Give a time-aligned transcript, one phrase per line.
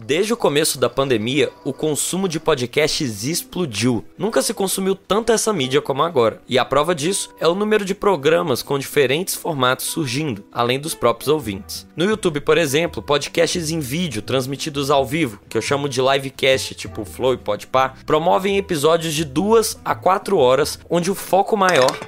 [0.00, 4.04] Desde o começo da pandemia, o consumo de podcasts explodiu.
[4.16, 6.40] Nunca se consumiu tanto essa mídia como agora.
[6.48, 10.94] E a prova disso é o número de programas com diferentes formatos surgindo, além dos
[10.94, 11.84] próprios ouvintes.
[11.96, 16.76] No YouTube, por exemplo, podcasts em vídeo transmitidos ao vivo, que eu chamo de livecast,
[16.76, 21.98] tipo Flow e Podpah, promovem episódios de duas a quatro horas, onde o foco maior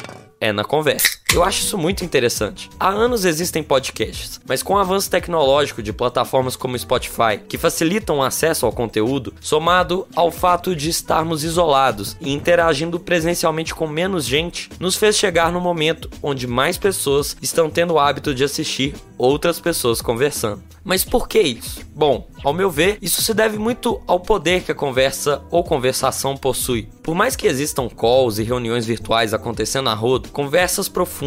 [0.41, 1.20] é na conversa.
[1.33, 2.69] Eu acho isso muito interessante.
[2.79, 8.19] Há anos existem podcasts, mas com o avanço tecnológico de plataformas como Spotify, que facilitam
[8.19, 14.25] o acesso ao conteúdo, somado ao fato de estarmos isolados e interagindo presencialmente com menos
[14.25, 18.97] gente, nos fez chegar no momento onde mais pessoas estão tendo o hábito de assistir
[19.17, 20.65] outras pessoas conversando.
[20.83, 21.81] Mas por que isso?
[21.95, 26.35] Bom, ao meu ver, isso se deve muito ao poder que a conversa ou conversação
[26.37, 26.89] possui.
[27.03, 31.20] Por mais que existam calls e reuniões virtuais acontecendo a rodo, conversas profundas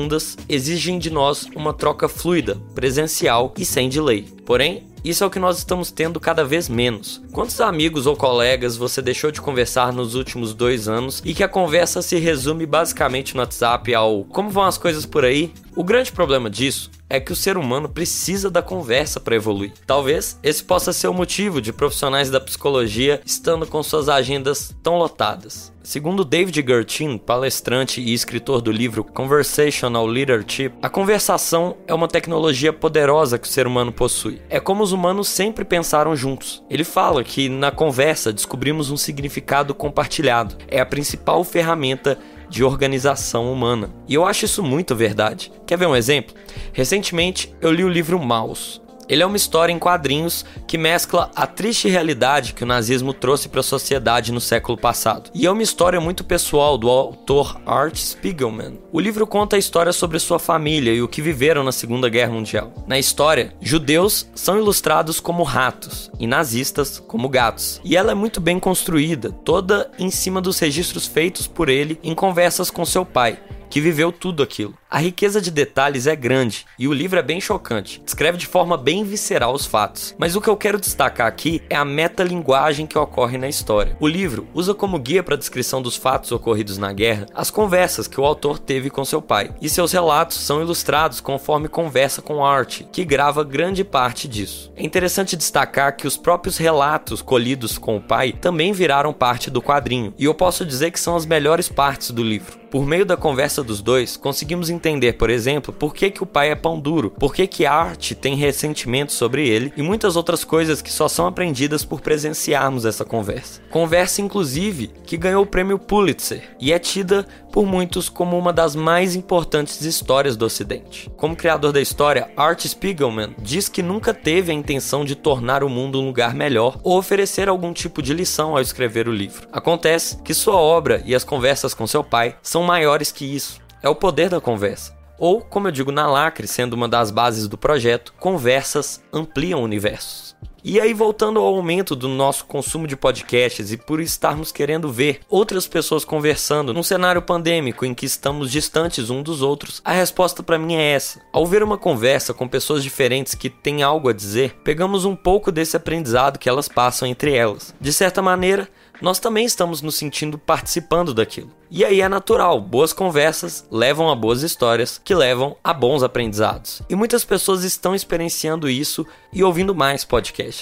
[0.49, 4.25] exigem de nós uma troca fluida, presencial e sem delay.
[4.45, 7.21] Porém, isso é o que nós estamos tendo cada vez menos.
[7.33, 11.47] Quantos amigos ou colegas você deixou de conversar nos últimos dois anos e que a
[11.47, 15.51] conversa se resume basicamente no WhatsApp ao como vão as coisas por aí?
[15.75, 19.73] O grande problema disso é que o ser humano precisa da conversa para evoluir.
[19.85, 24.97] Talvez esse possa ser o motivo de profissionais da psicologia estando com suas agendas tão
[24.97, 25.73] lotadas.
[25.83, 32.71] Segundo David Gertin, palestrante e escritor do livro Conversational Leadership, a conversação é uma tecnologia
[32.71, 34.32] poderosa que o ser humano possui.
[34.49, 36.63] É como os humanos sempre pensaram juntos.
[36.69, 40.55] Ele fala que na conversa descobrimos um significado compartilhado.
[40.67, 42.17] É a principal ferramenta
[42.49, 43.89] de organização humana.
[44.07, 45.51] E eu acho isso muito verdade.
[45.65, 46.35] Quer ver um exemplo?
[46.71, 51.45] Recentemente eu li o livro Maus, ele é uma história em quadrinhos que mescla a
[51.45, 55.29] triste realidade que o nazismo trouxe para a sociedade no século passado.
[55.33, 58.79] E é uma história muito pessoal do autor Art Spiegelman.
[58.91, 62.31] O livro conta a história sobre sua família e o que viveram na Segunda Guerra
[62.31, 62.71] Mundial.
[62.87, 67.81] Na história, judeus são ilustrados como ratos e nazistas como gatos.
[67.83, 72.15] E ela é muito bem construída, toda em cima dos registros feitos por ele em
[72.15, 74.75] conversas com seu pai, que viveu tudo aquilo.
[74.93, 77.99] A riqueza de detalhes é grande e o livro é bem chocante.
[78.05, 80.13] Descreve de forma bem visceral os fatos.
[80.19, 83.97] Mas o que eu quero destacar aqui é a metalinguagem que ocorre na história.
[83.99, 88.07] O livro usa como guia para a descrição dos fatos ocorridos na guerra as conversas
[88.07, 92.45] que o autor teve com seu pai, e seus relatos são ilustrados conforme conversa com
[92.45, 94.71] Art, que grava grande parte disso.
[94.75, 99.59] É interessante destacar que os próprios relatos colhidos com o pai também viraram parte do
[99.59, 102.61] quadrinho, e eu posso dizer que são as melhores partes do livro.
[102.69, 104.82] Por meio da conversa dos dois, conseguimos entender,
[105.17, 108.35] por exemplo, por que, que o pai é pão duro, por que, que arte tem
[108.35, 113.61] ressentimento sobre ele e muitas outras coisas que só são aprendidas por presenciarmos essa conversa.
[113.69, 118.75] Conversa, inclusive, que ganhou o prêmio Pulitzer e é tida por muitos como uma das
[118.75, 121.09] mais importantes histórias do Ocidente.
[121.15, 125.69] Como criador da história, Art Spiegelman diz que nunca teve a intenção de tornar o
[125.69, 129.47] mundo um lugar melhor ou oferecer algum tipo de lição ao escrever o livro.
[129.51, 133.62] Acontece que sua obra e as conversas com seu pai são maiores que isso.
[133.83, 134.97] É o poder da conversa.
[135.19, 140.33] Ou, como eu digo na Lacre, sendo uma das bases do projeto, conversas ampliam universos.
[140.65, 145.19] E aí, voltando ao aumento do nosso consumo de podcasts e por estarmos querendo ver
[145.29, 150.41] outras pessoas conversando num cenário pandêmico em que estamos distantes um dos outros, a resposta
[150.41, 151.19] para mim é essa.
[151.33, 155.51] Ao ver uma conversa com pessoas diferentes que têm algo a dizer, pegamos um pouco
[155.51, 157.75] desse aprendizado que elas passam entre elas.
[157.81, 158.69] De certa maneira,
[159.01, 161.51] nós também estamos nos sentindo participando daquilo.
[161.69, 166.81] E aí é natural, boas conversas levam a boas histórias, que levam a bons aprendizados.
[166.87, 170.52] E muitas pessoas estão experienciando isso e ouvindo mais podcasts.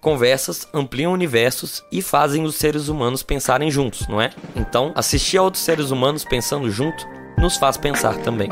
[0.00, 4.30] Conversas ampliam universos e fazem os seres humanos pensarem juntos, não é?
[4.56, 7.06] Então, assistir a outros seres humanos pensando junto
[7.38, 8.50] nos faz pensar também.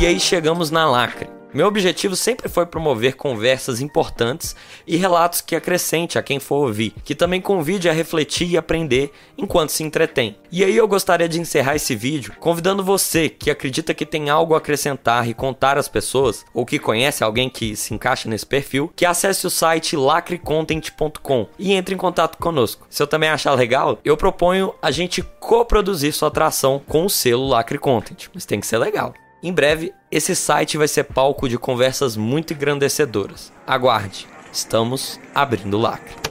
[0.00, 1.30] E aí chegamos na lacre.
[1.54, 6.94] Meu objetivo sempre foi promover conversas importantes e relatos que acrescente a quem for ouvir,
[7.04, 10.36] que também convide a refletir e aprender enquanto se entretém.
[10.50, 14.54] E aí eu gostaria de encerrar esse vídeo convidando você que acredita que tem algo
[14.54, 18.90] a acrescentar e contar às pessoas, ou que conhece alguém que se encaixa nesse perfil,
[18.96, 22.86] que acesse o site lacrecontent.com e entre em contato conosco.
[22.88, 27.46] Se eu também achar legal, eu proponho a gente coproduzir sua atração com o selo
[27.46, 29.12] Lacre Content, mas tem que ser legal.
[29.42, 33.52] Em breve, esse site vai ser palco de conversas muito engrandecedoras.
[33.66, 36.21] Aguarde, estamos abrindo lacre.